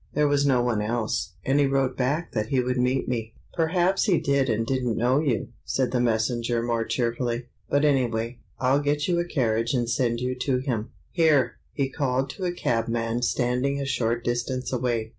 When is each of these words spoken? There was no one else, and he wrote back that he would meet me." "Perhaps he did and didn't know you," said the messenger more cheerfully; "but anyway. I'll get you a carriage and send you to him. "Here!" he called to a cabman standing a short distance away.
There 0.15 0.27
was 0.27 0.47
no 0.47 0.63
one 0.63 0.81
else, 0.81 1.33
and 1.45 1.59
he 1.59 1.67
wrote 1.67 1.95
back 1.95 2.31
that 2.31 2.47
he 2.47 2.59
would 2.59 2.79
meet 2.79 3.07
me." 3.07 3.35
"Perhaps 3.53 4.05
he 4.05 4.19
did 4.19 4.49
and 4.49 4.65
didn't 4.65 4.97
know 4.97 5.19
you," 5.19 5.49
said 5.63 5.91
the 5.91 5.99
messenger 6.01 6.63
more 6.63 6.83
cheerfully; 6.83 7.49
"but 7.69 7.85
anyway. 7.85 8.39
I'll 8.57 8.79
get 8.79 9.07
you 9.07 9.19
a 9.19 9.25
carriage 9.25 9.75
and 9.75 9.87
send 9.87 10.19
you 10.19 10.33
to 10.39 10.57
him. 10.57 10.89
"Here!" 11.11 11.59
he 11.71 11.87
called 11.87 12.31
to 12.31 12.45
a 12.45 12.51
cabman 12.51 13.21
standing 13.21 13.79
a 13.79 13.85
short 13.85 14.23
distance 14.23 14.73
away. 14.73 15.09